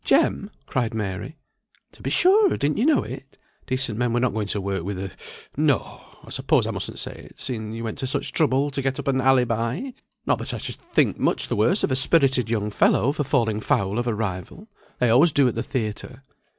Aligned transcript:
Jem?" 0.03 0.49
cried 0.65 0.95
Mary. 0.95 1.37
"To 1.91 2.01
be 2.01 2.09
sure! 2.09 2.57
didn't 2.57 2.77
you 2.77 2.87
know 2.87 3.03
it? 3.03 3.37
Decent 3.67 3.99
men 3.99 4.13
were 4.13 4.19
not 4.19 4.33
going 4.33 4.47
to 4.47 4.59
work 4.59 4.83
with 4.83 4.97
a 4.97 5.11
no! 5.55 6.01
I 6.23 6.31
suppose 6.31 6.65
I 6.65 6.71
mustn't 6.71 6.97
say 6.97 7.13
it, 7.29 7.39
seeing 7.39 7.71
you 7.73 7.83
went 7.83 7.99
to 7.99 8.07
such 8.07 8.33
trouble 8.33 8.71
to 8.71 8.81
get 8.81 8.97
up 8.97 9.07
an 9.09 9.21
alibi; 9.21 9.91
not 10.25 10.39
that 10.39 10.55
I 10.55 10.57
should 10.57 10.77
think 10.77 11.19
much 11.19 11.49
the 11.49 11.55
worse 11.55 11.83
of 11.83 11.91
a 11.91 11.95
spirited 11.95 12.49
young 12.49 12.71
fellow 12.71 13.11
for 13.11 13.23
falling 13.23 13.61
foul 13.61 13.99
of 13.99 14.07
a 14.07 14.15
rival, 14.15 14.67
they 14.97 15.11
always 15.11 15.31
do 15.31 15.47
at 15.47 15.53
the 15.53 15.61
theatre." 15.61 16.23